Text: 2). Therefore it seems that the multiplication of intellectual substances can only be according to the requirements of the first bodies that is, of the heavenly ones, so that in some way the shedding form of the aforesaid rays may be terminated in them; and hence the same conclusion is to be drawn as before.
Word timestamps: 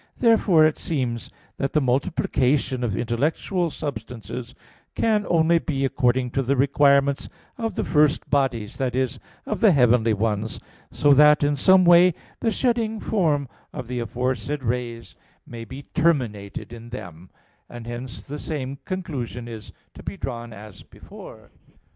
2). 0.17 0.25
Therefore 0.25 0.65
it 0.65 0.79
seems 0.79 1.29
that 1.57 1.73
the 1.73 1.79
multiplication 1.79 2.83
of 2.83 2.97
intellectual 2.97 3.69
substances 3.69 4.55
can 4.95 5.27
only 5.29 5.59
be 5.59 5.85
according 5.85 6.31
to 6.31 6.41
the 6.41 6.55
requirements 6.55 7.29
of 7.59 7.75
the 7.75 7.83
first 7.83 8.27
bodies 8.27 8.77
that 8.77 8.95
is, 8.95 9.19
of 9.45 9.59
the 9.59 9.71
heavenly 9.71 10.13
ones, 10.15 10.59
so 10.89 11.13
that 11.13 11.43
in 11.43 11.55
some 11.55 11.85
way 11.85 12.15
the 12.39 12.49
shedding 12.49 12.99
form 12.99 13.47
of 13.73 13.87
the 13.87 13.99
aforesaid 13.99 14.63
rays 14.63 15.15
may 15.45 15.63
be 15.65 15.83
terminated 15.93 16.73
in 16.73 16.89
them; 16.89 17.29
and 17.69 17.85
hence 17.85 18.23
the 18.23 18.39
same 18.39 18.79
conclusion 18.85 19.47
is 19.47 19.71
to 19.93 20.01
be 20.01 20.17
drawn 20.17 20.51
as 20.51 20.81
before. 20.81 21.51